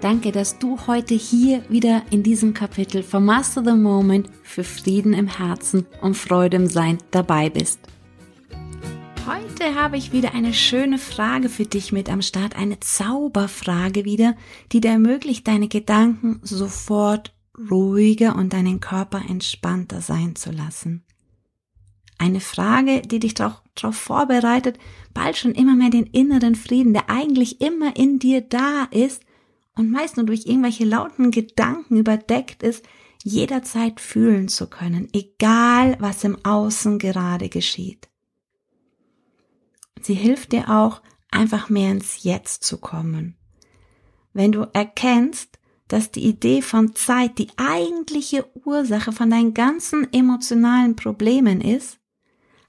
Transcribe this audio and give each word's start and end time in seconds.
Danke, 0.00 0.32
dass 0.32 0.58
du 0.58 0.78
heute 0.86 1.14
hier 1.14 1.62
wieder 1.68 2.02
in 2.10 2.22
diesem 2.22 2.54
Kapitel 2.54 3.02
von 3.02 3.22
Master 3.22 3.62
the 3.62 3.74
Moment 3.74 4.30
für 4.42 4.64
Frieden 4.64 5.12
im 5.12 5.26
Herzen 5.26 5.86
und 6.00 6.16
Freude 6.16 6.56
im 6.56 6.68
Sein 6.68 6.96
dabei 7.10 7.50
bist. 7.50 7.80
Heute 9.26 9.74
habe 9.74 9.98
ich 9.98 10.10
wieder 10.10 10.32
eine 10.32 10.54
schöne 10.54 10.96
Frage 10.96 11.50
für 11.50 11.66
dich 11.66 11.92
mit 11.92 12.08
am 12.08 12.22
Start, 12.22 12.56
eine 12.56 12.80
Zauberfrage 12.80 14.06
wieder, 14.06 14.36
die 14.72 14.80
dir 14.80 14.92
ermöglicht, 14.92 15.46
deine 15.46 15.68
Gedanken 15.68 16.40
sofort 16.42 17.34
ruhiger 17.70 18.36
und 18.36 18.54
deinen 18.54 18.80
Körper 18.80 19.20
entspannter 19.28 20.00
sein 20.00 20.34
zu 20.34 20.50
lassen. 20.50 21.04
Eine 22.16 22.40
Frage, 22.40 23.02
die 23.02 23.18
dich 23.18 23.34
darauf 23.34 23.60
vorbereitet, 23.92 24.78
bald 25.12 25.36
schon 25.36 25.52
immer 25.52 25.76
mehr 25.76 25.90
den 25.90 26.06
inneren 26.06 26.54
Frieden, 26.54 26.94
der 26.94 27.10
eigentlich 27.10 27.60
immer 27.60 27.94
in 27.96 28.18
dir 28.18 28.40
da 28.40 28.84
ist, 28.90 29.22
und 29.80 29.90
meist 29.90 30.18
nur 30.18 30.26
durch 30.26 30.44
irgendwelche 30.44 30.84
lauten 30.84 31.30
Gedanken 31.30 31.96
überdeckt 31.96 32.62
ist, 32.62 32.84
jederzeit 33.24 33.98
fühlen 33.98 34.48
zu 34.48 34.68
können, 34.68 35.08
egal 35.14 35.96
was 36.00 36.22
im 36.22 36.36
Außen 36.44 36.98
gerade 36.98 37.48
geschieht. 37.48 38.08
Sie 40.02 40.14
hilft 40.14 40.52
dir 40.52 40.68
auch, 40.68 41.00
einfach 41.30 41.70
mehr 41.70 41.92
ins 41.92 42.24
Jetzt 42.24 42.62
zu 42.64 42.76
kommen. 42.76 43.36
Wenn 44.34 44.52
du 44.52 44.66
erkennst, 44.72 45.58
dass 45.88 46.10
die 46.10 46.24
Idee 46.26 46.60
von 46.60 46.94
Zeit 46.94 47.38
die 47.38 47.48
eigentliche 47.56 48.46
Ursache 48.66 49.12
von 49.12 49.30
deinen 49.30 49.54
ganzen 49.54 50.12
emotionalen 50.12 50.94
Problemen 50.94 51.62
ist, 51.62 51.99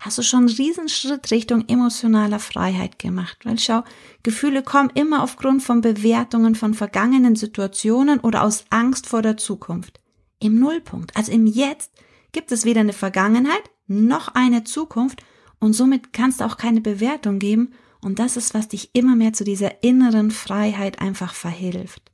hast 0.01 0.17
du 0.17 0.23
schon 0.23 0.47
einen 0.47 0.55
Riesenschritt 0.55 1.29
Richtung 1.29 1.69
emotionaler 1.69 2.39
Freiheit 2.39 2.97
gemacht. 2.99 3.37
Weil 3.43 3.59
schau, 3.59 3.83
Gefühle 4.23 4.63
kommen 4.63 4.89
immer 4.95 5.23
aufgrund 5.23 5.63
von 5.63 5.81
Bewertungen 5.81 6.55
von 6.55 6.73
vergangenen 6.73 7.35
Situationen 7.35 8.19
oder 8.19 8.43
aus 8.43 8.65
Angst 8.71 9.07
vor 9.07 9.21
der 9.21 9.37
Zukunft. 9.37 10.01
Im 10.39 10.59
Nullpunkt, 10.59 11.15
also 11.15 11.31
im 11.31 11.45
Jetzt, 11.45 11.91
gibt 12.31 12.51
es 12.51 12.65
weder 12.65 12.81
eine 12.81 12.93
Vergangenheit 12.93 13.61
noch 13.87 14.29
eine 14.29 14.63
Zukunft 14.63 15.23
und 15.59 15.73
somit 15.73 16.13
kannst 16.13 16.41
du 16.41 16.45
auch 16.45 16.57
keine 16.57 16.81
Bewertung 16.81 17.37
geben 17.37 17.73
und 18.01 18.17
das 18.17 18.37
ist, 18.37 18.55
was 18.55 18.67
dich 18.67 18.89
immer 18.93 19.15
mehr 19.15 19.33
zu 19.33 19.43
dieser 19.43 19.83
inneren 19.83 20.31
Freiheit 20.31 20.99
einfach 20.99 21.35
verhilft. 21.35 22.10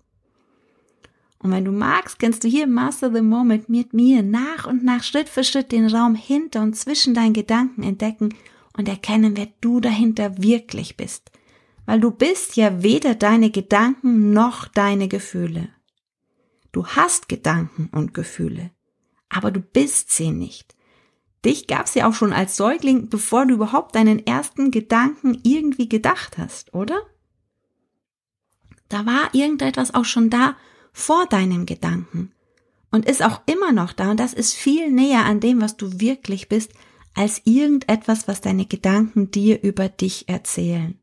Und 1.48 1.54
wenn 1.54 1.64
du 1.64 1.72
magst, 1.72 2.20
kannst 2.20 2.44
du 2.44 2.50
hier 2.50 2.68
Master 2.68 3.10
the 3.10 3.22
Moment 3.22 3.70
mit 3.70 3.94
mir 3.94 4.22
nach 4.22 4.68
und 4.68 4.84
nach 4.84 5.02
Schritt 5.02 5.30
für 5.30 5.46
Schritt 5.46 5.72
den 5.72 5.88
Raum 5.88 6.14
hinter 6.14 6.62
und 6.62 6.76
zwischen 6.76 7.14
deinen 7.14 7.32
Gedanken 7.32 7.84
entdecken 7.84 8.36
und 8.76 8.90
erkennen, 8.90 9.38
wer 9.38 9.48
du 9.62 9.80
dahinter 9.80 10.44
wirklich 10.44 10.98
bist. 10.98 11.32
Weil 11.86 12.02
du 12.02 12.12
bist 12.12 12.58
ja 12.58 12.84
weder 12.84 13.16
deine 13.16 13.50
Gedanken 13.50 14.34
noch 14.34 14.68
deine 14.68 15.08
Gefühle. 15.08 15.70
Du 16.74 16.86
hast 16.86 17.30
Gedanken 17.30 17.88
und 17.94 18.14
Gefühle, 18.14 18.72
aber 19.30 19.50
du 19.50 19.62
bist 19.62 20.12
sie 20.12 20.32
nicht. 20.32 20.76
Dich 21.46 21.66
gab's 21.66 21.96
ja 21.96 22.10
auch 22.10 22.14
schon 22.14 22.34
als 22.34 22.58
Säugling, 22.58 23.08
bevor 23.08 23.46
du 23.46 23.54
überhaupt 23.54 23.96
deinen 23.96 24.28
ersten 24.28 24.70
Gedanken 24.70 25.40
irgendwie 25.44 25.88
gedacht 25.88 26.38
hast, 26.38 26.74
oder? 26.74 27.04
Da 28.90 29.06
war 29.06 29.34
irgendetwas 29.34 29.94
auch 29.94 30.04
schon 30.04 30.30
da, 30.30 30.58
vor 30.98 31.28
deinem 31.28 31.68
Gedanken 31.68 32.32
und 32.92 33.06
ist 33.06 33.24
auch 33.24 33.42
immer 33.46 33.72
noch 33.72 33.94
da 33.94 34.10
und 34.10 34.20
das 34.20 34.34
ist 34.34 34.54
viel 34.54 34.92
näher 34.92 35.26
an 35.26 35.40
dem, 35.40 35.62
was 35.62 35.78
du 35.78 36.00
wirklich 36.00 36.50
bist, 36.50 36.72
als 37.14 37.42
irgendetwas, 37.46 38.28
was 38.28 38.42
deine 38.42 38.66
Gedanken 38.66 39.30
dir 39.30 39.62
über 39.62 39.90
dich 39.90 40.28
erzählen. 40.28 41.00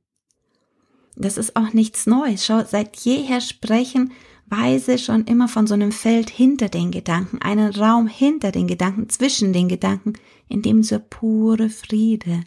Das 1.15 1.39
ist 1.39 1.55
auch 1.55 1.73
nichts 1.73 2.07
Neues. 2.07 2.45
Schau, 2.45 2.65
seit 2.65 2.97
jeher 2.97 3.41
sprechen 3.41 4.13
Weise 4.47 4.99
schon 4.99 5.25
immer 5.27 5.47
von 5.47 5.69
so 5.69 5.75
einem 5.75 5.93
Feld 5.93 6.29
hinter 6.29 6.69
den 6.69 6.91
Gedanken, 6.91 7.41
einen 7.41 7.73
Raum 7.73 8.09
hinter 8.09 8.51
den 8.51 8.67
Gedanken, 8.67 9.09
zwischen 9.09 9.53
den 9.53 9.69
Gedanken, 9.69 10.15
in 10.49 10.61
dem 10.61 10.83
so 10.83 10.99
pure 10.99 11.71
Friede, 11.71 12.43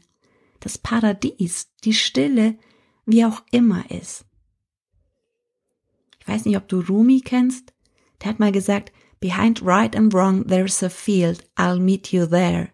das 0.60 0.78
Paradies, 0.78 1.70
die 1.86 1.94
Stille, 1.94 2.58
wie 3.06 3.24
auch 3.24 3.42
immer 3.52 3.90
ist. 3.90 4.27
Weiß 6.28 6.46
nicht, 6.46 6.58
ob 6.58 6.68
du 6.68 6.82
Rumi 6.82 7.22
kennst. 7.22 7.74
Der 8.22 8.30
hat 8.30 8.40
mal 8.40 8.52
gesagt, 8.52 8.92
behind 9.20 9.64
right 9.64 9.96
and 9.96 10.14
wrong 10.14 10.46
there's 10.46 10.84
a 10.84 10.90
field, 10.90 11.44
I'll 11.56 11.80
meet 11.80 12.12
you 12.12 12.26
there. 12.26 12.70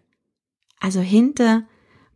Also 0.80 1.00
hinter 1.00 1.64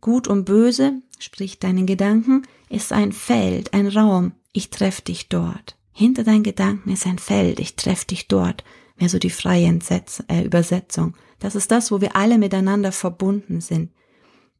gut 0.01 0.27
und 0.27 0.45
böse, 0.45 1.01
sprich 1.17 1.59
deinen 1.59 1.85
Gedanken, 1.85 2.43
ist 2.69 2.93
ein 2.93 3.11
Feld, 3.11 3.73
ein 3.73 3.87
Raum, 3.87 4.33
ich 4.51 4.69
treff 4.69 5.01
dich 5.01 5.29
dort. 5.29 5.77
Hinter 5.91 6.23
deinen 6.23 6.43
Gedanken 6.43 6.91
ist 6.91 7.07
ein 7.07 7.19
Feld, 7.19 7.59
ich 7.59 7.75
treff 7.75 8.05
dich 8.05 8.27
dort. 8.27 8.63
Wäre 8.97 9.09
so 9.09 9.19
die 9.19 9.29
freie 9.29 9.65
Entsetz 9.65 10.23
äh, 10.27 10.43
Übersetzung. 10.43 11.15
Das 11.39 11.55
ist 11.55 11.71
das, 11.71 11.91
wo 11.91 12.01
wir 12.01 12.15
alle 12.15 12.37
miteinander 12.37 12.91
verbunden 12.91 13.61
sind. 13.61 13.91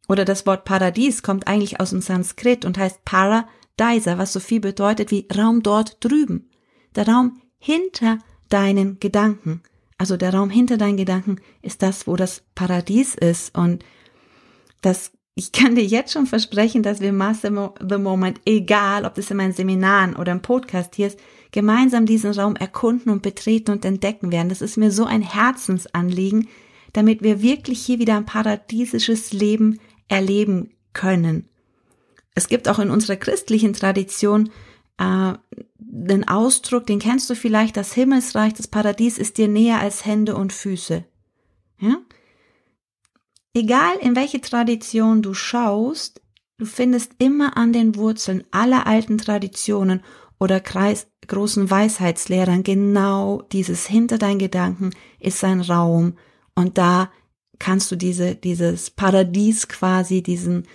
Oder 0.08 0.26
das 0.26 0.46
Wort 0.46 0.66
Paradies 0.66 1.24
kommt 1.24 1.48
eigentlich 1.48 1.80
aus 1.80 1.92
dem 1.92 2.02
Sanskrit 2.02 2.66
und 2.66 2.78
heißt 2.78 3.06
Paradisa, 3.06 4.18
was 4.18 4.34
so 4.34 4.40
viel 4.40 4.60
bedeutet 4.60 5.12
wie 5.12 5.28
Raum 5.36 5.62
dort 5.62 6.04
drüben 6.04 6.49
der 6.96 7.08
Raum 7.08 7.42
hinter 7.58 8.20
deinen 8.50 9.00
Gedanken. 9.00 9.62
Also 9.98 10.18
der 10.18 10.34
Raum 10.34 10.50
hinter 10.50 10.78
deinen 10.78 10.98
Gedanken 10.98 11.38
ist 11.62 11.82
das, 11.82 12.08
wo 12.08 12.16
das 12.16 12.44
Paradies 12.56 13.16
ist 13.16 13.56
und 13.58 13.84
das 14.82 15.12
ich 15.40 15.54
kann 15.54 15.76
dir 15.76 15.86
jetzt 15.86 16.12
schon 16.12 16.26
versprechen, 16.26 16.84
dass 16.84 17.00
wir 17.00 17.14
Master 17.14 17.74
the 17.80 17.98
Moment, 17.98 18.42
egal 18.46 19.06
ob 19.06 19.16
das 19.16 19.32
in 19.32 19.38
meinen 19.38 19.54
Seminaren 19.54 20.18
oder 20.18 20.34
im 20.34 20.42
Podcast 20.42 20.96
hier 20.96 21.08
ist, 21.08 21.18
gemeinsam 21.52 22.06
diesen 22.06 22.34
Raum 22.34 22.58
erkunden 22.58 23.10
und 23.10 23.22
betreten 23.22 23.72
und 23.72 23.86
entdecken 23.86 24.34
werden. 24.34 24.50
Das 24.50 24.62
ist 24.62 24.76
mir 24.76 24.92
so 24.92 25.06
ein 25.06 25.22
Herzensanliegen, 25.22 26.50
damit 26.92 27.24
wir 27.24 27.42
wirklich 27.42 27.80
hier 27.82 28.00
wieder 28.00 28.18
ein 28.18 28.26
paradiesisches 28.26 29.32
Leben 29.32 29.80
erleben 30.10 30.72
können. 30.92 31.48
Es 32.36 32.50
gibt 32.50 32.68
auch 32.68 32.80
in 32.80 32.92
unserer 32.92 33.16
christlichen 33.16 33.72
Tradition 33.72 34.50
äh, 35.00 35.34
den 35.78 36.28
Ausdruck, 36.28 36.86
den 36.86 37.00
kennst 37.00 37.30
du 37.30 37.36
vielleicht, 37.36 37.78
das 37.78 37.94
Himmelsreich, 37.94 38.54
das 38.54 38.68
Paradies 38.68 39.18
ist 39.18 39.38
dir 39.38 39.48
näher 39.48 39.80
als 39.80 40.06
Hände 40.06 40.36
und 40.36 40.54
Füße. 40.54 41.06
Ja? 41.80 41.98
Egal 43.54 43.98
in 44.02 44.16
welche 44.16 44.42
Tradition 44.42 45.22
du 45.22 45.34
schaust, 45.34 46.22
du 46.58 46.66
findest 46.66 47.14
immer 47.18 47.58
an 47.58 47.74
den 47.74 47.96
Wurzeln 47.96 48.44
aller 48.52 48.86
alten 48.86 49.18
Traditionen 49.18 50.04
oder 50.40 50.60
Kreis, 50.60 51.08
großen 51.28 51.70
Weisheitslehrern 51.70 52.64
genau 52.64 53.44
dieses 53.52 53.88
hinter 53.88 54.18
deinen 54.18 54.40
Gedanken 54.40 54.92
ist 55.20 55.44
ein 55.44 55.62
Raum 55.62 56.18
und 56.56 56.78
da 56.78 57.12
kannst 57.60 57.92
du 57.92 57.96
diese, 57.96 58.36
dieses 58.36 58.90
Paradies 58.90 59.68
quasi, 59.68 60.24
diesen 60.24 60.66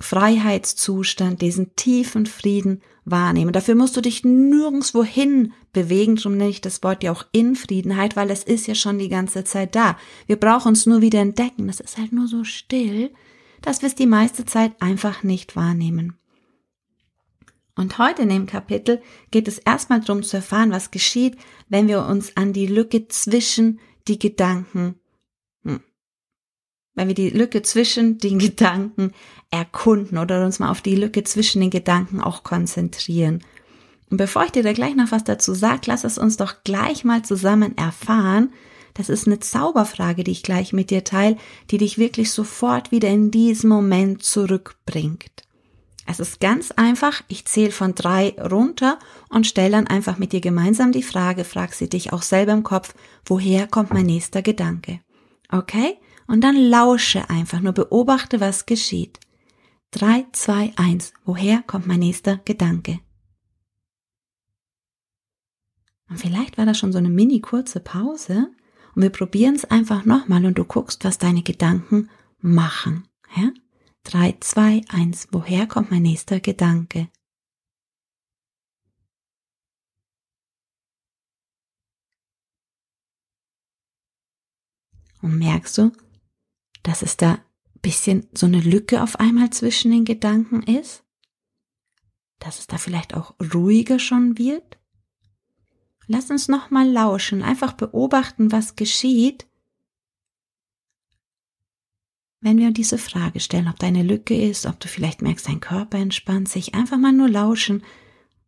Freiheitszustand, 0.00 1.40
diesen 1.40 1.76
tiefen 1.76 2.26
Frieden 2.26 2.82
wahrnehmen. 3.04 3.52
Dafür 3.52 3.74
musst 3.74 3.96
du 3.96 4.00
dich 4.00 4.24
nirgendswo 4.24 5.04
hin 5.04 5.52
bewegen, 5.72 6.16
darum 6.16 6.36
nenne 6.36 6.50
ich 6.50 6.60
das 6.60 6.82
Wort 6.82 7.02
ja 7.02 7.12
auch 7.12 7.24
Infriedenheit, 7.32 8.16
weil 8.16 8.30
es 8.30 8.44
ist 8.44 8.66
ja 8.66 8.74
schon 8.74 8.98
die 8.98 9.08
ganze 9.08 9.44
Zeit 9.44 9.74
da. 9.74 9.96
Wir 10.26 10.36
brauchen 10.36 10.68
uns 10.68 10.86
nur 10.86 11.00
wieder 11.00 11.20
entdecken. 11.20 11.66
Das 11.66 11.80
ist 11.80 11.98
halt 11.98 12.12
nur 12.12 12.26
so 12.26 12.44
still, 12.44 13.12
dass 13.62 13.82
wir 13.82 13.88
es 13.88 13.94
die 13.94 14.06
meiste 14.06 14.44
Zeit 14.44 14.72
einfach 14.80 15.22
nicht 15.22 15.56
wahrnehmen. 15.56 16.18
Und 17.76 17.98
heute 17.98 18.22
in 18.22 18.28
dem 18.28 18.46
Kapitel 18.46 19.02
geht 19.30 19.48
es 19.48 19.58
erstmal 19.58 20.00
darum 20.00 20.22
zu 20.22 20.36
erfahren, 20.36 20.70
was 20.70 20.90
geschieht, 20.90 21.36
wenn 21.68 21.88
wir 21.88 22.04
uns 22.06 22.36
an 22.36 22.52
die 22.52 22.66
Lücke 22.66 23.08
zwischen 23.08 23.80
die 24.06 24.18
Gedanken 24.18 25.00
wenn 26.94 27.08
wir 27.08 27.14
die 27.14 27.30
Lücke 27.30 27.62
zwischen 27.62 28.18
den 28.18 28.38
Gedanken 28.40 29.12
erkunden 29.50 30.18
oder 30.18 30.44
uns 30.44 30.58
mal 30.58 30.70
auf 30.70 30.82
die 30.82 30.96
Lücke 30.96 31.24
zwischen 31.24 31.60
den 31.60 31.70
Gedanken 31.70 32.20
auch 32.20 32.42
konzentrieren. 32.42 33.42
Und 34.10 34.18
bevor 34.18 34.44
ich 34.44 34.52
dir 34.52 34.62
da 34.62 34.72
gleich 34.72 34.94
noch 34.94 35.12
was 35.12 35.24
dazu 35.24 35.54
sage, 35.54 35.82
lass 35.86 36.04
es 36.04 36.18
uns 36.18 36.36
doch 36.36 36.62
gleich 36.64 37.04
mal 37.04 37.22
zusammen 37.22 37.76
erfahren. 37.76 38.52
Das 38.94 39.08
ist 39.08 39.26
eine 39.26 39.40
Zauberfrage, 39.40 40.22
die 40.22 40.30
ich 40.30 40.42
gleich 40.42 40.72
mit 40.72 40.90
dir 40.90 41.02
teile, 41.02 41.36
die 41.70 41.78
dich 41.78 41.98
wirklich 41.98 42.30
sofort 42.30 42.92
wieder 42.92 43.08
in 43.08 43.30
diesen 43.30 43.68
Moment 43.68 44.22
zurückbringt. 44.22 45.44
Es 46.06 46.20
ist 46.20 46.38
ganz 46.38 46.70
einfach, 46.70 47.22
ich 47.28 47.46
zähle 47.46 47.72
von 47.72 47.94
drei 47.94 48.36
runter 48.38 48.98
und 49.30 49.46
stelle 49.46 49.72
dann 49.72 49.86
einfach 49.86 50.18
mit 50.18 50.32
dir 50.32 50.40
gemeinsam 50.40 50.92
die 50.92 51.02
Frage, 51.02 51.44
frag 51.44 51.72
sie 51.72 51.88
dich 51.88 52.12
auch 52.12 52.22
selber 52.22 52.52
im 52.52 52.62
Kopf, 52.62 52.94
woher 53.24 53.66
kommt 53.66 53.92
mein 53.92 54.06
nächster 54.06 54.42
Gedanke? 54.42 55.00
Okay? 55.54 55.98
Und 56.26 56.40
dann 56.42 56.56
lausche 56.56 57.30
einfach, 57.30 57.60
nur 57.60 57.72
beobachte, 57.72 58.40
was 58.40 58.66
geschieht. 58.66 59.20
Drei, 59.92 60.26
zwei, 60.32 60.72
eins. 60.76 61.12
Woher 61.24 61.62
kommt 61.62 61.86
mein 61.86 62.00
nächster 62.00 62.38
Gedanke? 62.38 62.98
Und 66.08 66.18
vielleicht 66.18 66.58
war 66.58 66.66
das 66.66 66.78
schon 66.78 66.92
so 66.92 66.98
eine 66.98 67.08
mini 67.08 67.40
kurze 67.40 67.78
Pause 67.78 68.50
und 68.96 69.02
wir 69.02 69.10
probieren 69.10 69.54
es 69.54 69.64
einfach 69.64 70.04
nochmal 70.04 70.44
und 70.44 70.58
du 70.58 70.64
guckst, 70.64 71.04
was 71.04 71.18
deine 71.18 71.42
Gedanken 71.42 72.10
machen. 72.40 73.06
Ja? 73.36 73.50
3, 74.04 74.36
2, 74.40 74.80
1. 74.88 75.28
Woher 75.30 75.66
kommt 75.68 75.92
mein 75.92 76.02
nächster 76.02 76.40
Gedanke? 76.40 77.08
Und 85.24 85.38
merkst 85.38 85.78
du, 85.78 85.90
dass 86.82 87.00
es 87.00 87.16
da 87.16 87.38
bisschen 87.80 88.28
so 88.34 88.44
eine 88.44 88.60
Lücke 88.60 89.02
auf 89.02 89.18
einmal 89.18 89.48
zwischen 89.48 89.90
den 89.90 90.04
Gedanken 90.04 90.62
ist? 90.62 91.02
Dass 92.40 92.58
es 92.58 92.66
da 92.66 92.76
vielleicht 92.76 93.14
auch 93.14 93.34
ruhiger 93.54 93.98
schon 93.98 94.36
wird? 94.36 94.78
Lass 96.06 96.30
uns 96.30 96.48
nochmal 96.48 96.86
lauschen, 96.86 97.42
einfach 97.42 97.72
beobachten, 97.72 98.52
was 98.52 98.76
geschieht, 98.76 99.46
wenn 102.42 102.58
wir 102.58 102.70
diese 102.70 102.98
Frage 102.98 103.40
stellen, 103.40 103.68
ob 103.68 103.78
da 103.78 103.86
eine 103.86 104.02
Lücke 104.02 104.38
ist, 104.38 104.66
ob 104.66 104.78
du 104.78 104.88
vielleicht 104.88 105.22
merkst, 105.22 105.48
dein 105.48 105.60
Körper 105.60 105.96
entspannt 105.96 106.50
sich, 106.50 106.74
einfach 106.74 106.98
mal 106.98 107.12
nur 107.12 107.30
lauschen, 107.30 107.82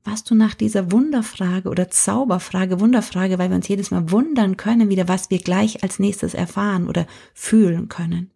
was 0.06 0.24
du 0.24 0.34
nach 0.34 0.54
dieser 0.54 0.92
Wunderfrage 0.92 1.68
oder 1.68 1.90
Zauberfrage, 1.90 2.80
Wunderfrage, 2.80 3.38
weil 3.38 3.50
wir 3.50 3.56
uns 3.56 3.68
jedes 3.68 3.90
Mal 3.90 4.10
wundern 4.10 4.56
können, 4.56 4.88
wieder 4.88 5.08
was 5.08 5.30
wir 5.30 5.38
gleich 5.38 5.82
als 5.82 5.98
nächstes 5.98 6.34
erfahren 6.34 6.88
oder 6.88 7.06
fühlen 7.34 7.88
können. 7.88 8.30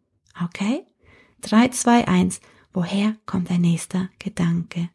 Okay? 0.45 0.83
3, 1.43 1.69
2, 1.69 2.09
1. 2.09 2.41
Woher 2.73 3.17
kommt 3.27 3.51
dein 3.51 3.63
nächster 3.63 4.11
Gedanke? 4.19 4.91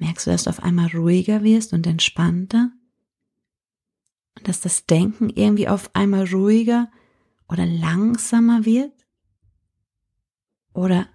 Merkst 0.00 0.26
du, 0.26 0.30
dass 0.30 0.44
du 0.44 0.50
auf 0.50 0.62
einmal 0.62 0.88
ruhiger 0.88 1.44
wirst 1.44 1.74
und 1.74 1.86
entspannter? 1.86 2.72
Und 4.36 4.48
dass 4.48 4.62
das 4.62 4.86
Denken 4.86 5.28
irgendwie 5.28 5.68
auf 5.68 5.94
einmal 5.94 6.24
ruhiger 6.24 6.90
oder 7.48 7.66
langsamer 7.66 8.64
wird? 8.64 8.94
Oder 10.72 11.06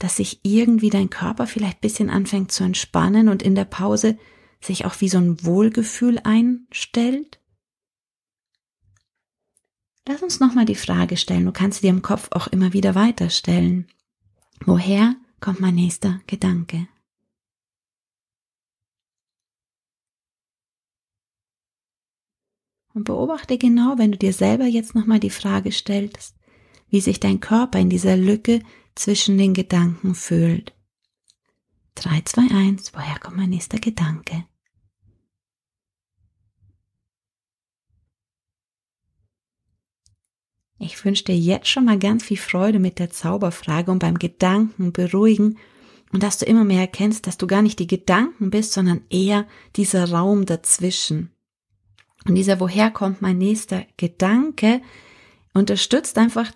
dass 0.00 0.16
sich 0.16 0.40
irgendwie 0.42 0.90
dein 0.90 1.08
Körper 1.08 1.46
vielleicht 1.46 1.80
bisschen 1.80 2.10
anfängt 2.10 2.50
zu 2.50 2.64
entspannen 2.64 3.28
und 3.28 3.42
in 3.44 3.54
der 3.54 3.64
Pause 3.64 4.18
sich 4.60 4.84
auch 4.86 5.00
wie 5.00 5.08
so 5.08 5.18
ein 5.18 5.44
Wohlgefühl 5.44 6.18
einstellt? 6.24 7.38
Lass 10.08 10.20
uns 10.20 10.40
nochmal 10.40 10.64
die 10.64 10.74
Frage 10.74 11.16
stellen. 11.16 11.44
Du 11.44 11.52
kannst 11.52 11.84
dir 11.84 11.90
im 11.90 12.02
Kopf 12.02 12.26
auch 12.32 12.48
immer 12.48 12.72
wieder 12.72 12.96
weiterstellen. 12.96 13.86
Woher 14.66 15.14
kommt 15.38 15.60
mein 15.60 15.76
nächster 15.76 16.20
Gedanke? 16.26 16.88
Und 22.94 23.04
beobachte 23.04 23.56
genau, 23.58 23.94
wenn 23.96 24.12
du 24.12 24.18
dir 24.18 24.32
selber 24.32 24.66
jetzt 24.66 24.94
nochmal 24.94 25.20
die 25.20 25.30
Frage 25.30 25.72
stellst, 25.72 26.36
wie 26.90 27.00
sich 27.00 27.20
dein 27.20 27.40
Körper 27.40 27.78
in 27.78 27.88
dieser 27.88 28.16
Lücke 28.16 28.60
zwischen 28.94 29.38
den 29.38 29.54
Gedanken 29.54 30.14
fühlt. 30.14 30.74
3, 31.94 32.22
2, 32.24 32.42
1, 32.54 32.94
woher 32.94 33.18
kommt 33.18 33.36
mein 33.36 33.50
nächster 33.50 33.78
Gedanke? 33.78 34.44
Ich 40.78 41.04
wünsche 41.04 41.24
dir 41.24 41.36
jetzt 41.36 41.68
schon 41.68 41.84
mal 41.84 41.98
ganz 41.98 42.24
viel 42.24 42.36
Freude 42.36 42.80
mit 42.80 42.98
der 42.98 43.10
Zauberfrage 43.10 43.90
und 43.90 44.00
beim 44.00 44.18
Gedanken 44.18 44.92
beruhigen 44.92 45.58
und 46.12 46.22
dass 46.22 46.38
du 46.38 46.44
immer 46.44 46.64
mehr 46.64 46.80
erkennst, 46.80 47.26
dass 47.26 47.38
du 47.38 47.46
gar 47.46 47.62
nicht 47.62 47.78
die 47.78 47.86
Gedanken 47.86 48.50
bist, 48.50 48.72
sondern 48.72 49.02
eher 49.08 49.46
dieser 49.76 50.10
Raum 50.10 50.44
dazwischen. 50.44 51.31
Und 52.26 52.34
dieser 52.34 52.60
Woher 52.60 52.90
kommt 52.90 53.22
mein 53.22 53.38
nächster 53.38 53.84
Gedanke 53.96 54.80
unterstützt 55.54 56.18
einfach 56.18 56.50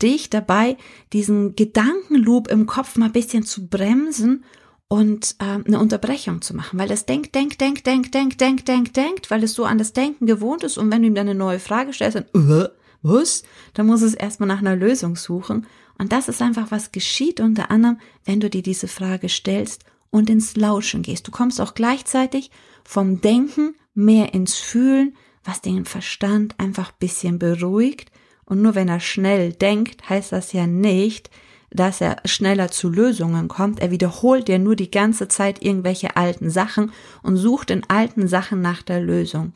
dich 0.00 0.30
dabei, 0.30 0.76
diesen 1.12 1.56
Gedankenloop 1.56 2.48
im 2.48 2.66
Kopf 2.66 2.96
mal 2.96 3.06
ein 3.06 3.12
bisschen 3.12 3.42
zu 3.42 3.66
bremsen 3.66 4.44
und 4.86 5.34
äh, 5.38 5.58
eine 5.66 5.78
Unterbrechung 5.78 6.40
zu 6.40 6.54
machen, 6.54 6.78
weil 6.78 6.88
das 6.88 7.04
denkt, 7.04 7.34
denkt, 7.34 7.60
denkt, 7.60 7.86
denkt, 7.86 8.14
denkt, 8.14 8.40
denkt, 8.40 8.68
denkt, 8.68 8.96
denkt, 8.96 9.30
weil 9.30 9.44
es 9.44 9.54
so 9.54 9.64
an 9.64 9.76
das 9.76 9.92
Denken 9.92 10.26
gewohnt 10.26 10.64
ist. 10.64 10.78
Und 10.78 10.90
wenn 10.90 11.02
du 11.02 11.08
ihm 11.08 11.14
dann 11.14 11.28
eine 11.28 11.38
neue 11.38 11.58
Frage 11.58 11.92
stellst, 11.92 12.16
dann, 12.16 12.26
uh, 12.34 12.68
was? 13.02 13.42
Dann 13.74 13.86
muss 13.86 14.02
es 14.02 14.14
erstmal 14.14 14.46
nach 14.46 14.60
einer 14.60 14.76
Lösung 14.76 15.16
suchen. 15.16 15.66
Und 15.98 16.12
das 16.12 16.28
ist 16.28 16.40
einfach, 16.40 16.70
was 16.70 16.92
geschieht 16.92 17.40
unter 17.40 17.70
anderem, 17.70 17.98
wenn 18.24 18.40
du 18.40 18.48
dir 18.48 18.62
diese 18.62 18.88
Frage 18.88 19.28
stellst 19.28 19.84
und 20.10 20.30
ins 20.30 20.56
Lauschen 20.56 21.02
gehst. 21.02 21.26
Du 21.26 21.30
kommst 21.30 21.60
auch 21.60 21.74
gleichzeitig 21.74 22.50
vom 22.84 23.20
Denken 23.20 23.74
mehr 23.94 24.34
ins 24.34 24.56
Fühlen, 24.56 25.16
was 25.44 25.60
den 25.60 25.84
Verstand 25.84 26.54
einfach 26.58 26.92
bisschen 26.92 27.38
beruhigt. 27.38 28.10
Und 28.44 28.62
nur 28.62 28.74
wenn 28.74 28.88
er 28.88 29.00
schnell 29.00 29.52
denkt, 29.52 30.08
heißt 30.08 30.32
das 30.32 30.52
ja 30.52 30.66
nicht, 30.66 31.30
dass 31.70 32.00
er 32.00 32.16
schneller 32.24 32.70
zu 32.70 32.88
Lösungen 32.88 33.48
kommt. 33.48 33.80
Er 33.80 33.90
wiederholt 33.90 34.48
ja 34.48 34.58
nur 34.58 34.76
die 34.76 34.90
ganze 34.90 35.28
Zeit 35.28 35.62
irgendwelche 35.62 36.16
alten 36.16 36.50
Sachen 36.50 36.92
und 37.22 37.36
sucht 37.36 37.70
in 37.70 37.84
alten 37.88 38.26
Sachen 38.26 38.60
nach 38.60 38.82
der 38.82 39.00
Lösung. 39.00 39.52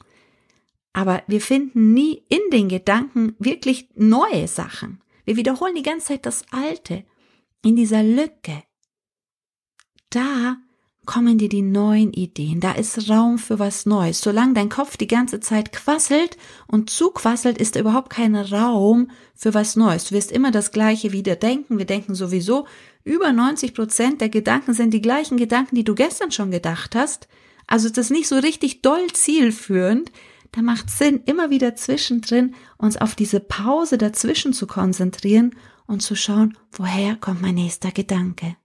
Aber 0.93 1.22
wir 1.26 1.40
finden 1.40 1.94
nie 1.94 2.22
in 2.28 2.40
den 2.52 2.69
Gedanken 2.69 3.34
wirklich 3.38 3.88
neue 3.94 4.46
Sachen. 4.46 5.00
Wir 5.25 5.37
wiederholen 5.37 5.75
die 5.75 5.82
ganze 5.82 6.08
Zeit 6.08 6.26
das 6.26 6.44
Alte 6.50 7.05
in 7.64 7.76
dieser 7.76 8.02
Lücke. 8.02 8.62
Da 10.12 10.56
kommen 11.06 11.38
dir 11.38 11.49
die 11.49 11.62
neuen 11.62 12.12
Ideen. 12.12 12.61
Da 12.61 12.73
ist 12.73 13.09
Raum 13.09 13.38
für 13.38 13.59
was 13.59 13.87
Neues. 13.87 14.20
Solange 14.20 14.53
dein 14.53 14.69
Kopf 14.69 14.99
die 14.99 15.06
ganze 15.09 15.41
Zeit 15.41 15.73
quasselt 15.73 16.36
und 16.67 16.91
zuquasselt, 16.91 17.56
ist 17.56 17.77
überhaupt 17.77 18.10
kein 18.10 18.36
Raum 18.36 19.10
für 19.34 19.55
was 19.55 19.75
Neues. 19.75 20.05
Du 20.05 20.15
wirst 20.15 20.31
immer 20.31 20.51
das 20.51 20.70
Gleiche 20.70 21.13
wieder 21.13 21.34
denken. 21.34 21.79
Wir 21.79 21.86
denken 21.86 22.15
sowieso, 22.15 22.67
über 23.05 23.32
90 23.32 23.75
Prozent 23.75 24.20
der 24.20 24.29
Gedanken 24.29 24.75
sind 24.75 24.93
die 24.93 25.01
gleichen 25.01 25.39
Gedanken, 25.39 25.77
die 25.77 25.84
du 25.84 25.94
gestern 25.94 26.31
schon 26.31 26.51
gedacht 26.51 26.94
hast. 26.94 27.27
Also 27.67 27.89
das 27.89 28.06
ist 28.06 28.10
nicht 28.10 28.29
so 28.29 28.36
richtig 28.36 28.82
doll 28.82 29.06
zielführend. 29.13 30.13
Da 30.53 30.60
macht 30.60 30.91
Sinn, 30.91 31.22
immer 31.25 31.48
wieder 31.48 31.75
zwischendrin 31.75 32.55
uns 32.77 32.98
auf 32.98 33.15
diese 33.15 33.41
Pause 33.41 33.96
dazwischen 33.96 34.53
zu 34.53 34.67
konzentrieren 34.67 35.56
und 35.86 36.03
zu 36.03 36.15
schauen, 36.15 36.58
woher 36.70 37.17
kommt 37.17 37.41
mein 37.41 37.55
nächster 37.55 37.91
Gedanke. 37.91 38.56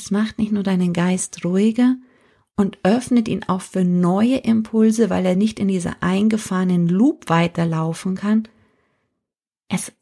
Das 0.00 0.10
macht 0.10 0.38
nicht 0.38 0.50
nur 0.50 0.62
deinen 0.62 0.94
Geist 0.94 1.44
ruhiger 1.44 1.96
und 2.56 2.78
öffnet 2.84 3.28
ihn 3.28 3.42
auch 3.48 3.60
für 3.60 3.84
neue 3.84 4.38
Impulse, 4.38 5.10
weil 5.10 5.26
er 5.26 5.36
nicht 5.36 5.60
in 5.60 5.68
dieser 5.68 6.02
eingefahrenen 6.02 6.88
Loop 6.88 7.28
weiterlaufen 7.28 8.14
kann. 8.14 8.48
Es 9.68 9.92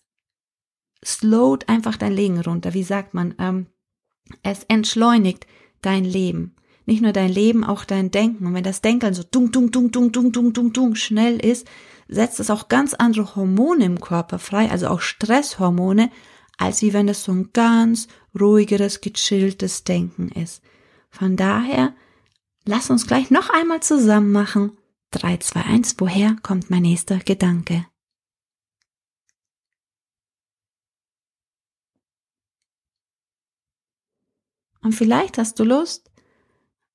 slowt 1.04 1.68
einfach 1.68 1.96
dein 1.96 2.12
Leben 2.12 2.40
runter. 2.40 2.74
Wie 2.74 2.84
sagt 2.84 3.12
man? 3.12 3.34
Ähm, 3.40 3.66
es 4.44 4.62
entschleunigt 4.68 5.48
dein 5.82 6.04
Leben. 6.04 6.54
Nicht 6.86 7.02
nur 7.02 7.12
dein 7.12 7.30
Leben, 7.30 7.64
auch 7.64 7.84
dein 7.84 8.12
Denken. 8.12 8.46
Und 8.46 8.54
wenn 8.54 8.62
das 8.62 8.80
Denken 8.80 9.14
so 9.14 9.24
dung, 9.28 9.50
dung, 9.50 9.72
dung, 9.72 9.90
dung, 9.90 10.12
dung, 10.12 10.30
dung, 10.30 10.52
dung, 10.52 10.72
dung 10.72 10.94
schnell 10.94 11.44
ist, 11.44 11.66
setzt 12.06 12.38
es 12.38 12.50
auch 12.50 12.68
ganz 12.68 12.94
andere 12.94 13.34
Hormone 13.34 13.84
im 13.84 14.00
Körper 14.00 14.38
frei, 14.38 14.70
also 14.70 14.86
auch 14.86 15.00
Stresshormone, 15.00 16.12
als 16.58 16.82
wie 16.82 16.92
wenn 16.92 17.08
es 17.08 17.24
so 17.24 17.32
ein 17.32 17.50
ganz 17.52 18.08
ruhigeres, 18.38 19.00
gechilltes 19.00 19.84
Denken 19.84 20.28
ist. 20.28 20.62
Von 21.08 21.36
daher, 21.36 21.94
lass 22.66 22.90
uns 22.90 23.06
gleich 23.06 23.30
noch 23.30 23.48
einmal 23.48 23.80
zusammen 23.80 24.32
machen. 24.32 24.76
3, 25.12 25.38
2, 25.38 25.62
1, 25.62 25.94
woher 25.98 26.36
kommt 26.42 26.68
mein 26.68 26.82
nächster 26.82 27.18
Gedanke? 27.18 27.86
Und 34.82 34.92
vielleicht 34.92 35.38
hast 35.38 35.58
du 35.58 35.64
Lust, 35.64 36.10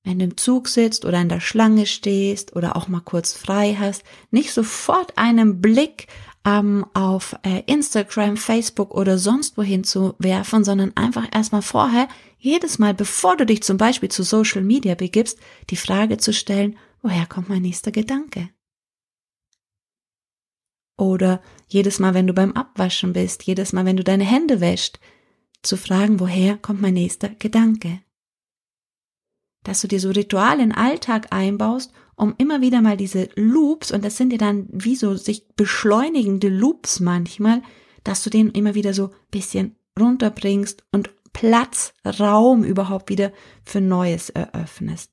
wenn 0.04 0.18
du 0.18 0.26
im 0.26 0.36
Zug 0.36 0.68
sitzt 0.68 1.04
oder 1.04 1.20
in 1.20 1.28
der 1.28 1.40
Schlange 1.40 1.86
stehst 1.86 2.54
oder 2.54 2.76
auch 2.76 2.88
mal 2.88 3.00
kurz 3.00 3.32
frei 3.32 3.76
hast, 3.78 4.04
nicht 4.30 4.52
sofort 4.52 5.16
einen 5.16 5.60
Blick 5.60 6.06
ähm, 6.44 6.84
auf 6.92 7.36
äh, 7.42 7.62
Instagram, 7.66 8.36
Facebook 8.36 8.94
oder 8.94 9.18
sonst 9.18 9.56
wohin 9.56 9.84
zu 9.84 10.14
werfen, 10.18 10.64
sondern 10.64 10.96
einfach 10.96 11.26
erstmal 11.32 11.62
vorher, 11.62 12.08
jedes 12.38 12.78
Mal, 12.78 12.92
bevor 12.92 13.36
du 13.36 13.46
dich 13.46 13.62
zum 13.62 13.78
Beispiel 13.78 14.10
zu 14.10 14.22
Social 14.22 14.62
Media 14.62 14.94
begibst, 14.94 15.38
die 15.70 15.76
Frage 15.76 16.18
zu 16.18 16.32
stellen, 16.32 16.76
woher 17.02 17.26
kommt 17.26 17.48
mein 17.48 17.62
nächster 17.62 17.90
Gedanke? 17.90 18.50
Oder 20.96 21.42
jedes 21.66 21.98
Mal, 21.98 22.14
wenn 22.14 22.26
du 22.26 22.34
beim 22.34 22.52
Abwaschen 22.52 23.14
bist, 23.14 23.44
jedes 23.44 23.72
Mal, 23.72 23.84
wenn 23.84 23.96
du 23.96 24.04
deine 24.04 24.24
Hände 24.24 24.60
wäscht, 24.60 25.00
zu 25.62 25.76
fragen, 25.76 26.20
woher 26.20 26.56
kommt 26.58 26.82
mein 26.82 26.94
nächster 26.94 27.30
Gedanke? 27.30 28.00
Dass 29.64 29.80
du 29.80 29.88
dir 29.88 29.98
so 29.98 30.10
Rituale 30.10 30.62
in 30.62 30.72
Alltag 30.72 31.28
einbaust, 31.32 31.92
um 32.16 32.34
immer 32.38 32.60
wieder 32.60 32.80
mal 32.80 32.96
diese 32.96 33.28
Loops, 33.34 33.90
und 33.90 34.04
das 34.04 34.16
sind 34.16 34.32
ja 34.32 34.38
dann 34.38 34.66
wie 34.70 34.96
so 34.96 35.16
sich 35.16 35.46
beschleunigende 35.56 36.48
Loops 36.48 37.00
manchmal, 37.00 37.62
dass 38.04 38.22
du 38.22 38.30
den 38.30 38.50
immer 38.50 38.74
wieder 38.74 38.94
so 38.94 39.10
bisschen 39.30 39.76
runterbringst 39.98 40.84
und 40.92 41.10
Platz, 41.32 41.92
Raum 42.04 42.62
überhaupt 42.64 43.10
wieder 43.10 43.32
für 43.64 43.80
Neues 43.80 44.30
eröffnest. 44.30 45.10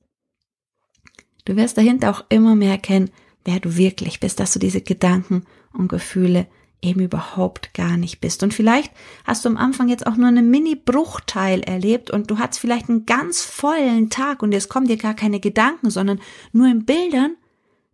Du 1.44 1.56
wirst 1.56 1.76
dahinter 1.76 2.10
auch 2.10 2.24
immer 2.28 2.54
mehr 2.54 2.72
erkennen, 2.72 3.10
wer 3.44 3.58
du 3.58 3.76
wirklich 3.76 4.20
bist, 4.20 4.38
dass 4.38 4.52
du 4.52 4.58
diese 4.58 4.80
Gedanken 4.80 5.44
und 5.72 5.88
Gefühle 5.88 6.46
eben 6.82 7.00
überhaupt 7.00 7.72
gar 7.74 7.96
nicht 7.96 8.20
bist. 8.20 8.42
Und 8.42 8.52
vielleicht 8.52 8.92
hast 9.24 9.44
du 9.44 9.48
am 9.48 9.56
Anfang 9.56 9.88
jetzt 9.88 10.06
auch 10.06 10.16
nur 10.16 10.28
einen 10.28 10.50
Mini-Bruchteil 10.50 11.60
erlebt 11.60 12.10
und 12.10 12.30
du 12.30 12.38
hast 12.38 12.58
vielleicht 12.58 12.90
einen 12.90 13.06
ganz 13.06 13.42
vollen 13.42 14.10
Tag 14.10 14.42
und 14.42 14.52
es 14.52 14.68
kommen 14.68 14.88
dir 14.88 14.96
gar 14.96 15.14
keine 15.14 15.40
Gedanken, 15.40 15.90
sondern 15.90 16.20
nur 16.52 16.66
in 16.66 16.84
Bildern. 16.84 17.36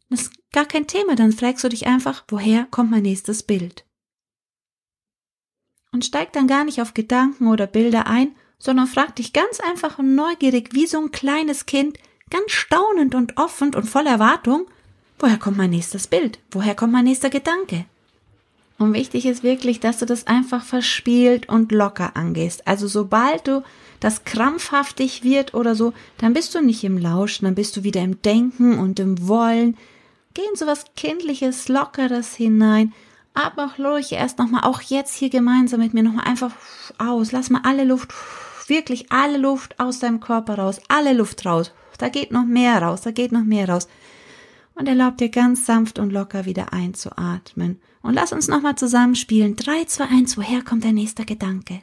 Das 0.09 0.23
ist 0.23 0.33
gar 0.52 0.64
kein 0.64 0.87
Thema. 0.87 1.14
Dann 1.14 1.33
fragst 1.33 1.62
du 1.62 1.68
dich 1.68 1.87
einfach, 1.87 2.25
woher 2.28 2.66
kommt 2.71 2.90
mein 2.90 3.02
nächstes 3.02 3.42
Bild? 3.42 3.85
Und 5.92 6.04
steig 6.04 6.33
dann 6.33 6.49
gar 6.49 6.64
nicht 6.64 6.80
auf 6.80 6.95
Gedanken 6.95 7.49
oder 7.49 7.66
Bilder 7.66 8.07
ein, 8.07 8.35
sondern 8.59 8.87
frag 8.87 9.16
dich 9.16 9.33
ganz 9.33 9.61
einfach 9.61 9.99
und 9.99 10.14
neugierig 10.14 10.71
wie 10.73 10.87
so 10.87 10.99
ein 10.99 11.12
kleines 11.12 11.66
Kind, 11.66 11.99
ganz 12.30 12.50
staunend 12.50 13.14
und 13.14 13.37
offen 13.37 13.75
und 13.75 13.85
voller 13.85 14.11
Erwartung, 14.11 14.66
woher 15.18 15.38
kommt 15.38 15.57
mein 15.57 15.71
nächstes 15.71 16.07
Bild? 16.07 16.38
Woher 16.50 16.75
kommt 16.75 16.92
mein 16.92 17.04
nächster 17.04 17.30
Gedanke? 17.30 17.87
Und 18.79 18.95
wichtig 18.95 19.27
ist 19.27 19.43
wirklich, 19.43 19.81
dass 19.81 19.99
du 19.99 20.07
das 20.07 20.29
einfach 20.29 20.65
verspielt 20.65 21.49
und 21.49 21.73
locker 21.73 22.17
angehst. 22.17 22.67
Also 22.67 22.87
sobald 22.87 23.49
du 23.49 23.65
das 23.99 24.23
krampfhaftig 24.25 25.25
wird 25.25 25.53
oder 25.53 25.75
so, 25.75 25.93
dann 26.19 26.33
bist 26.33 26.55
du 26.55 26.61
nicht 26.63 26.85
im 26.85 26.97
Lauschen, 26.97 27.47
dann 27.47 27.57
bist 27.57 27.77
du 27.77 27.83
wieder 27.83 28.01
im 28.03 28.23
Denken 28.23 28.79
und 28.79 29.01
im 29.01 29.27
Wollen. 29.27 29.77
Geh 30.35 30.43
in 30.43 30.57
so 30.57 30.67
was 30.67 30.85
Kindliches, 30.95 31.69
Lockeres 31.69 32.35
hinein. 32.37 32.93
Aber 33.35 33.67
auch 33.67 33.79
ruhig 33.79 34.13
erst 34.13 34.39
nochmal, 34.39 34.63
auch 34.65 34.81
jetzt 34.81 35.15
hier 35.15 35.31
gemeinsam 35.31 35.81
mit 35.81 35.95
mir 35.95 36.05
nochmal 36.05 36.27
einfach 36.27 36.53
aus. 36.99 37.33
Lass 37.33 37.51
mal 37.51 37.63
alle 37.65 37.85
Luft, 37.85 38.13
wirklich 38.69 39.11
alle 39.11 39.39
Luft 39.39 39.79
aus 39.81 39.99
deinem 39.99 40.21
Körper 40.21 40.57
raus, 40.57 40.81
alle 40.89 41.13
Luft 41.13 41.45
raus. 41.45 41.73
Da 41.99 42.09
geht 42.09 42.31
noch 42.31 42.45
mehr 42.45 42.81
raus, 42.81 43.01
da 43.01 43.11
geht 43.11 43.33
noch 43.33 43.45
mehr 43.45 43.69
raus. 43.69 43.89
Und 44.79 44.87
erlaub 44.87 45.17
dir 45.19 45.29
ganz 45.29 45.67
sanft 45.67 45.99
und 45.99 46.13
locker 46.13 46.45
wieder 46.45 46.73
einzuatmen. 46.73 47.81
Und 48.01 48.15
lass 48.15 48.33
uns 48.33 48.47
nochmal 48.47 48.77
zusammenspielen. 48.77 49.57
3, 49.57 49.85
2, 49.85 50.05
1, 50.05 50.37
woher 50.37 50.63
kommt 50.63 50.85
der 50.85 50.93
nächste 50.93 51.25
Gedanke? 51.25 51.83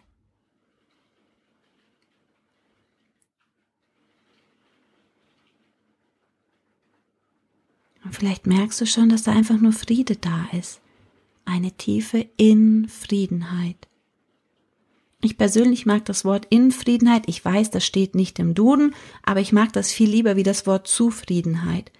Und 8.05 8.15
vielleicht 8.15 8.47
merkst 8.47 8.79
du 8.79 8.85
schon, 8.85 9.09
dass 9.09 9.23
da 9.23 9.33
einfach 9.33 9.59
nur 9.59 9.73
Friede 9.73 10.15
da 10.15 10.47
ist. 10.57 10.79
Eine 11.43 11.71
tiefe 11.71 12.29
Infriedenheit. 12.37 13.89
Ich 15.21 15.37
persönlich 15.37 15.85
mag 15.85 16.05
das 16.05 16.23
Wort 16.23 16.45
Infriedenheit. 16.49 17.23
Ich 17.25 17.43
weiß, 17.43 17.71
das 17.71 17.83
steht 17.83 18.15
nicht 18.15 18.39
im 18.39 18.53
Duden, 18.53 18.93
aber 19.23 19.41
ich 19.41 19.51
mag 19.51 19.73
das 19.73 19.91
viel 19.91 20.09
lieber 20.09 20.35
wie 20.35 20.43
das 20.43 20.65
Wort 20.65 20.87
Zufriedenheit. 20.87 21.91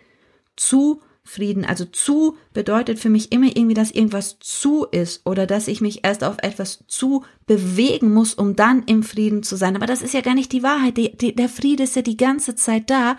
Zu 0.56 1.02
Frieden. 1.28 1.66
Also 1.66 1.86
zu 1.86 2.38
bedeutet 2.54 3.00
für 3.00 3.10
mich 3.10 3.32
immer 3.32 3.48
irgendwie, 3.48 3.74
dass 3.74 3.90
irgendwas 3.90 4.38
zu 4.40 4.86
ist 4.86 5.26
oder 5.26 5.48
dass 5.48 5.68
ich 5.68 5.82
mich 5.82 6.06
erst 6.06 6.24
auf 6.24 6.38
etwas 6.44 6.84
zu 6.88 7.24
bewegen 7.48 8.14
muss, 8.14 8.36
um 8.36 8.56
dann 8.56 8.84
im 8.84 9.02
Frieden 9.02 9.42
zu 9.42 9.56
sein. 9.56 9.76
Aber 9.76 9.88
das 9.88 10.04
ist 10.04 10.14
ja 10.14 10.22
gar 10.22 10.36
nicht 10.36 10.52
die 10.52 10.62
Wahrheit. 10.62 10.98
Die, 10.98 11.18
die, 11.18 11.36
der 11.36 11.50
Friede 11.50 11.84
ist 11.84 11.96
ja 11.96 12.04
die 12.04 12.16
ganze 12.16 12.56
Zeit 12.56 12.92
da. 12.92 13.18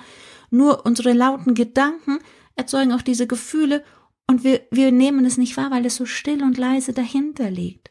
Nur 0.51 0.87
unsere 0.87 1.13
lauten 1.13 1.55
Gedanken 1.55 2.21
erzeugen 2.55 2.93
auch 2.93 3.03
diese 3.03 3.27
Gefühle 3.27 3.83
und 4.29 4.45
wir, 4.45 4.61
wir 4.71 4.93
nehmen 4.93 5.25
es 5.25 5.37
nicht 5.37 5.57
wahr, 5.57 5.73
weil 5.73 5.85
es 5.85 5.97
so 5.97 6.07
still 6.07 6.45
und 6.45 6.59
leise 6.59 6.93
dahinter 6.93 7.51
liegt. 7.51 7.91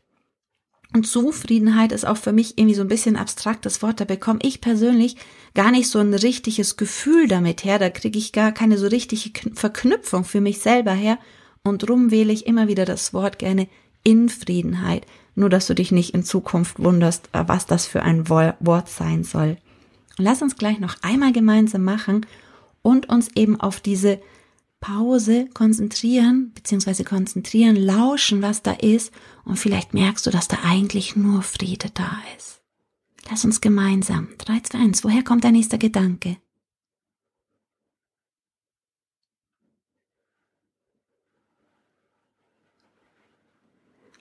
Und 0.96 1.06
Zufriedenheit 1.06 1.92
ist 1.92 2.08
auch 2.08 2.16
für 2.16 2.32
mich 2.32 2.58
irgendwie 2.58 2.76
so 2.76 2.82
ein 2.82 2.88
bisschen 2.88 3.18
abstraktes 3.18 3.82
Wort. 3.82 4.00
Da 4.00 4.06
bekomme 4.06 4.40
ich 4.42 4.62
persönlich 4.62 5.18
gar 5.54 5.70
nicht 5.70 5.90
so 5.90 6.00
ein 6.00 6.14
richtiges 6.14 6.78
Gefühl 6.78 7.28
damit 7.28 7.66
her. 7.66 7.80
Da 7.80 7.90
kriege 7.90 8.18
ich 8.18 8.32
gar 8.32 8.54
keine 8.54 8.78
so 8.78 8.88
richtige 8.88 9.30
Verknüpfung 9.56 10.24
für 10.24 10.40
mich 10.40 10.60
selber 10.60 10.94
her. 10.94 11.20
Und 11.66 11.80
drum 11.80 12.12
wähle 12.12 12.32
ich 12.32 12.48
immer 12.48 12.70
wieder 12.70 12.86
das 12.86 13.14
Wort 13.14 13.40
gerne 13.40 13.68
Infriedenheit. 14.04 15.06
Nur, 15.36 15.50
dass 15.50 15.68
du 15.68 15.76
dich 15.76 15.92
nicht 15.92 16.14
in 16.14 16.24
Zukunft 16.24 16.82
wunderst, 16.82 17.28
was 17.34 17.66
das 17.66 17.86
für 17.86 18.02
ein 18.02 18.30
Wort 18.30 18.88
sein 18.88 19.26
soll. 19.26 19.58
Lass 20.18 20.42
uns 20.42 20.56
gleich 20.56 20.80
noch 20.80 20.96
einmal 21.02 21.34
gemeinsam 21.34 21.84
machen 21.84 22.26
und 22.84 23.10
uns 23.10 23.28
eben 23.36 23.60
auf 23.60 23.82
diese 23.82 24.22
Pause 24.86 25.48
konzentrieren, 25.52 26.52
beziehungsweise 26.54 27.04
konzentrieren, 27.04 27.76
lauschen, 27.76 28.44
was 28.44 28.62
da 28.62 28.72
ist 28.72 29.12
und 29.44 29.58
vielleicht 29.58 29.96
merkst 29.96 30.28
du, 30.28 30.30
dass 30.30 30.48
da 30.48 30.60
eigentlich 30.64 31.16
nur 31.16 31.42
Friede 31.42 31.90
da 31.92 32.20
ist. 32.38 32.62
Lass 33.28 33.44
uns 33.46 33.62
gemeinsam. 33.62 34.28
3, 34.38 34.60
2, 34.60 34.78
1. 34.78 35.04
Woher 35.04 35.24
kommt 35.24 35.44
dein 35.44 35.54
nächster 35.54 35.80
Gedanke? 35.80 36.38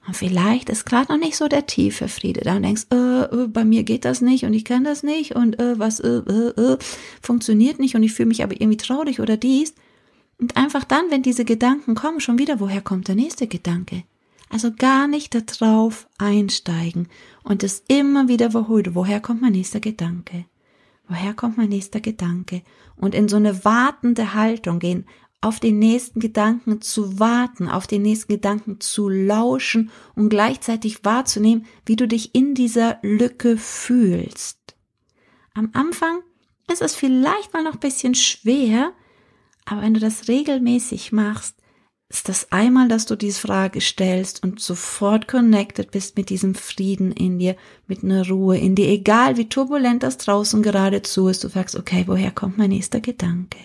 Und 0.07 0.17
vielleicht 0.17 0.71
ist 0.71 0.87
gerade 0.87 1.13
noch 1.13 1.19
nicht 1.19 1.37
so 1.37 1.47
der 1.47 1.67
tiefe 1.67 2.09
Friede 2.09 2.41
da 2.41 2.57
und 2.57 2.63
denkst, 2.63 2.87
äh, 2.91 3.25
äh, 3.25 3.49
bei 3.49 3.67
mir 3.67 3.83
geht 3.85 4.07
das 4.07 4.23
nicht 4.23 4.45
und 4.45 4.55
ich 4.55 4.65
kann 4.65 4.85
das 4.85 5.03
nicht 5.03 5.35
und 5.35 5.59
äh, 5.61 5.79
was 5.79 6.01
äh, 6.01 6.09
äh, 6.09 6.79
funktioniert 7.21 7.79
nicht 7.79 7.97
und 7.97 8.03
ich 8.03 8.15
fühle 8.15 8.29
mich 8.29 8.43
aber 8.43 8.59
irgendwie 8.59 8.79
traurig 8.79 9.21
oder 9.21 9.37
dies. 9.37 9.75
Und 10.39 10.57
einfach 10.57 10.85
dann, 10.85 11.11
wenn 11.11 11.23
diese 11.23 11.45
Gedanken 11.45 11.95
kommen, 11.95 12.21
schon 12.21 12.39
wieder, 12.39 12.61
woher 12.61 12.81
kommt 12.81 13.09
der 13.09 13.15
nächste 13.15 13.47
Gedanke? 13.47 14.05
Also 14.51 14.73
gar 14.73 15.09
nicht 15.09 15.35
darauf 15.35 16.09
einsteigen 16.19 17.09
und 17.43 17.63
es 17.63 17.85
immer 17.89 18.29
wieder 18.29 18.51
wiederholen. 18.51 18.95
Woher 18.95 19.21
kommt 19.21 19.43
mein 19.43 19.53
nächster 19.53 19.81
Gedanke? 19.81 20.45
Woher 21.09 21.35
kommt 21.35 21.57
mein 21.57 21.69
nächster 21.69 22.01
Gedanke? 22.01 22.63
Und 22.97 23.15
in 23.15 23.29
so 23.29 23.37
eine 23.37 23.65
wartende 23.65 24.35
Haltung 24.35 24.79
gehen, 24.79 25.07
auf 25.41 25.61
den 25.61 25.79
nächsten 25.79 26.21
Gedanken 26.21 26.81
zu 26.81 27.19
warten, 27.19 27.69
auf 27.69 27.87
den 27.87 28.01
nächsten 28.01 28.33
Gedanken 28.33 28.81
zu 28.81 29.11
lauschen 29.11 29.91
und 30.15 30.31
gleichzeitig 30.31 31.05
wahrzunehmen, 31.05 31.67
wie 31.85 31.97
du 31.97 32.09
dich 32.09 32.35
in 32.35 32.55
dieser 32.55 32.99
Lücke 33.03 33.59
fühlst. 33.59 34.75
Am 35.53 35.69
Anfang 35.75 36.21
ist 36.73 36.81
es 36.81 36.95
vielleicht 36.95 37.53
mal 37.53 37.63
noch 37.63 37.75
ein 37.75 37.81
bisschen 37.81 38.15
schwer, 38.15 38.93
aber 39.65 39.83
wenn 39.83 39.95
du 39.95 40.01
das 40.01 40.29
regelmäßig 40.29 41.13
machst, 41.13 41.57
ist 42.11 42.29
das 42.29 42.53
einmal, 42.53 42.89
dass 42.89 43.07
du 43.07 43.17
diese 43.17 43.41
Frage 43.41 43.81
stellst 43.81 44.43
und 44.43 44.61
sofort 44.61 45.27
connected 45.27 45.91
bist 45.91 46.17
mit 46.17 46.29
diesem 46.29 46.55
Frieden 46.55 47.13
in 47.13 47.39
dir, 47.39 47.57
mit 47.87 48.05
einer 48.05 48.29
Ruhe 48.29 48.59
in 48.59 48.75
dir, 48.75 48.89
egal 48.89 49.37
wie 49.37 49.49
turbulent 49.49 50.03
das 50.03 50.19
draußen 50.19 50.63
geradezu 50.63 51.29
ist, 51.29 51.43
du 51.43 51.49
fragst, 51.49 51.77
okay, 51.77 52.05
woher 52.07 52.31
kommt 52.31 52.59
mein 52.59 52.71
nächster 52.71 53.01
Gedanke? 53.01 53.59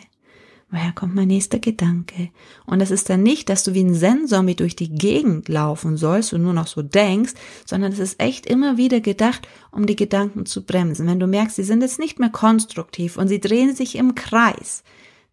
Woher 0.72 0.92
kommt 0.92 1.16
mein 1.16 1.28
nächster 1.28 1.58
Gedanke? 1.58 2.30
Und 2.68 2.80
es 2.80 2.92
ist 2.92 3.10
dann 3.10 3.24
nicht, 3.24 3.50
dass 3.50 3.64
du 3.64 3.74
wie 3.74 3.84
ein 3.84 3.96
Sensor 3.96 4.44
mit 4.44 4.60
durch 4.60 4.76
die 4.76 4.90
Gegend 4.90 5.50
laufen 5.50 5.98
sollst 5.98 6.32
und 6.32 6.44
nur 6.44 6.54
noch 6.54 6.68
so 6.68 6.84
denkst, 6.84 7.34
sondern 7.66 7.92
es 7.92 8.00
ist 8.00 8.22
echt 8.22 8.46
immer 8.46 8.78
wieder 8.78 9.00
gedacht, 9.00 9.48
um 9.72 9.88
die 9.88 9.96
Gedanken 9.96 10.46
zu 10.46 10.64
bremsen. 10.64 11.08
Wenn 11.08 11.20
du 11.20 11.26
merkst, 11.26 11.56
sie 11.56 11.64
sind 11.64 11.82
jetzt 11.82 11.98
nicht 11.98 12.20
mehr 12.20 12.30
konstruktiv 12.30 13.18
und 13.18 13.30
sie 13.30 13.40
drehen 13.40 13.76
sich 13.76 13.96
im 13.96 14.14
Kreis, 14.14 14.84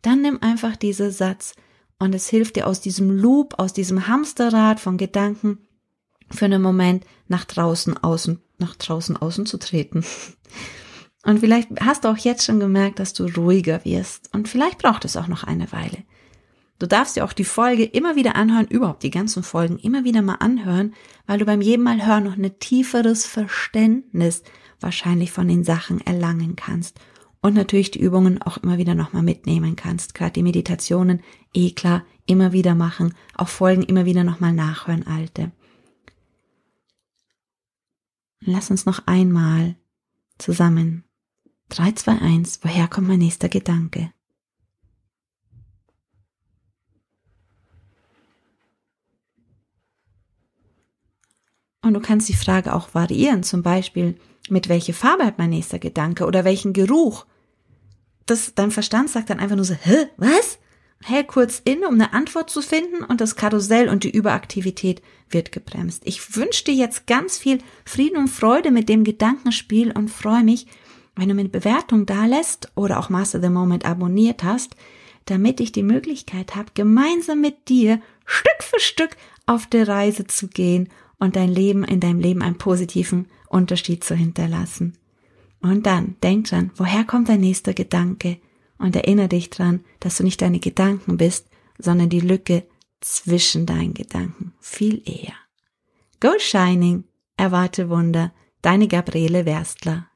dann 0.07 0.23
nimm 0.23 0.39
einfach 0.41 0.77
diesen 0.77 1.11
Satz 1.11 1.55
und 1.99 2.15
es 2.15 2.29
hilft 2.29 2.55
dir 2.55 2.69
aus 2.69 2.81
diesem 2.81 3.11
Loop, 3.11 3.59
aus 3.59 3.73
diesem 3.73 4.07
Hamsterrad 4.07 4.79
von 4.79 4.99
Gedanken 4.99 5.59
für 6.31 6.45
einen 6.45 6.63
Moment 6.63 7.05
nach 7.27 7.45
draußen 7.45 7.97
außen, 7.99 8.41
nach 8.59 8.77
draußen 8.77 9.17
außen 9.17 9.47
zu 9.47 9.59
treten. 9.59 10.05
Und 11.25 11.41
vielleicht 11.41 11.69
hast 11.81 12.05
du 12.05 12.09
auch 12.09 12.19
jetzt 12.19 12.45
schon 12.45 12.61
gemerkt, 12.61 13.01
dass 13.01 13.15
du 13.15 13.25
ruhiger 13.25 13.85
wirst. 13.85 14.33
Und 14.33 14.49
vielleicht 14.49 14.79
braucht 14.79 15.05
es 15.05 15.17
auch 15.17 15.27
noch 15.27 15.43
eine 15.43 15.73
Weile. 15.73 16.05
Du 16.79 16.87
darfst 16.87 17.17
dir 17.17 17.25
auch 17.25 17.33
die 17.33 17.45
Folge 17.45 17.85
immer 17.85 18.15
wieder 18.15 18.37
anhören, 18.37 18.69
überhaupt 18.69 19.03
die 19.03 19.11
ganzen 19.11 19.43
Folgen 19.43 19.79
immer 19.79 20.05
wieder 20.05 20.23
mal 20.23 20.37
anhören, 20.37 20.95
weil 21.27 21.39
du 21.39 21.47
beim 21.47 21.63
jedem 21.63 21.83
Mal 21.83 22.07
hören 22.07 22.25
noch 22.25 22.37
ein 22.37 22.59
tieferes 22.61 23.27
Verständnis 23.27 24.45
wahrscheinlich 24.79 25.33
von 25.33 25.49
den 25.49 25.65
Sachen 25.65 26.01
erlangen 26.07 26.55
kannst 26.55 27.01
und 27.41 27.55
natürlich 27.55 27.91
die 27.91 28.01
Übungen 28.01 28.43
auch 28.43 28.57
immer 28.59 28.79
wieder 28.79 28.95
nochmal 28.95 29.23
mitnehmen 29.23 29.77
kannst. 29.77 30.15
Gerade 30.15 30.33
die 30.33 30.43
Meditationen, 30.43 31.23
eh 31.53 31.71
klar, 31.71 32.05
immer 32.27 32.53
wieder 32.53 32.75
machen, 32.75 33.15
auch 33.35 33.49
Folgen 33.49 33.83
immer 33.83 34.05
wieder 34.05 34.25
nochmal 34.25 34.53
nachhören, 34.53 35.07
alte. 35.07 35.53
Lass 38.41 38.71
uns 38.71 38.87
noch 38.87 39.07
einmal 39.07 39.77
zusammen. 40.39 41.05
3, 41.71 41.93
2, 41.93 42.19
1, 42.21 42.61
woher 42.63 42.89
kommt 42.89 43.09
mein 43.09 43.19
nächster 43.19 43.49
Gedanke? 43.49 44.13
Und 51.87 51.95
du 51.95 52.01
kannst 52.01 52.29
die 52.29 52.35
Frage 52.35 52.75
auch 52.75 52.95
variieren, 52.95 53.45
zum 53.45 53.63
Beispiel, 53.63 54.17
mit 54.49 54.69
welcher 54.69 54.93
Farbe 54.93 55.25
hat 55.25 55.39
mein 55.39 55.51
nächster 55.51 55.79
Gedanke 55.79 56.27
oder 56.27 56.45
welchen 56.45 56.73
Geruch? 56.73 57.27
Das, 58.27 58.55
dein 58.55 58.73
Verstand 58.73 59.09
sagt 59.09 59.31
dann 59.31 59.39
einfach 59.39 59.57
nur 59.57 59.65
so, 59.65 59.75
hä, 59.75 60.09
was? 60.17 60.59
Hält 61.05 61.29
kurz 61.29 61.61
inne, 61.65 61.87
um 61.87 61.95
eine 61.95 62.13
Antwort 62.13 62.51
zu 62.51 62.63
finden 62.63 63.05
und 63.05 63.21
das 63.21 63.37
Karussell 63.37 63.89
und 63.89 64.03
die 64.03 64.11
Überaktivität 64.11 65.03
wird 65.31 65.53
gebremst. 65.53 66.03
Ich 66.07 66.35
wünsche 66.35 66.65
dir 66.65 66.75
jetzt 66.75 67.07
ganz 67.07 67.39
viel 67.39 67.59
Frieden 67.85 68.17
und 68.17 68.29
Freude 68.29 68.71
mit 68.71 68.89
dem 68.89 69.05
Gedankenspiel 69.05 69.93
und 69.93 70.11
freue 70.11 70.43
mich, 70.43 70.67
wenn 71.15 71.29
du 71.29 71.35
mit 71.35 71.53
Bewertung 71.53 72.07
da 72.07 72.25
lässt 72.25 72.73
oder 72.75 72.99
auch 72.99 73.11
Master 73.11 73.41
the 73.41 73.49
Moment 73.49 73.85
abonniert 73.85 74.43
hast, 74.43 74.75
damit 75.27 75.61
ich 75.61 75.71
die 75.71 75.83
Möglichkeit 75.83 76.57
habe, 76.57 76.73
gemeinsam 76.75 77.41
mit 77.41 77.69
dir 77.69 78.01
Stück 78.25 78.63
für 78.63 78.81
Stück 78.81 79.17
auf 79.45 79.67
der 79.67 79.87
Reise 79.87 80.27
zu 80.27 80.49
gehen 80.49 80.89
und 81.19 81.37
dein 81.37 81.49
Leben 81.49 81.85
in 81.85 82.01
deinem 82.01 82.21
Leben 82.21 82.43
einen 82.43 82.59
positiven 82.59 83.27
Unterschied 83.49 84.05
zu 84.05 84.15
hinterlassen. 84.15 84.99
Und 85.61 85.87
dann 85.87 86.17
denk 86.23 86.47
dran, 86.47 86.71
woher 86.77 87.05
kommt 87.05 87.29
dein 87.29 87.41
nächster 87.41 87.75
Gedanke? 87.75 88.39
Und 88.79 88.95
erinnere 88.95 89.29
dich 89.29 89.49
dran, 89.49 89.81
dass 90.01 90.19
du 90.19 90.25
nicht 90.25 90.43
deine 90.43 90.59
Gedanken 90.59 91.17
bist, 91.17 91.49
sondern 91.79 92.11
die 92.11 92.21
Lücke 92.21 92.65
zwischen 93.01 93.65
deinen 93.65 93.95
Gedanken. 93.95 94.53
Viel 94.61 95.03
eher. 95.07 95.33
Go 96.21 96.33
Shining, 96.39 97.05
erwarte 97.37 97.89
Wunder, 97.89 98.33
deine 98.63 98.89
Gabriele 98.89 99.47
Werstler. 99.47 100.09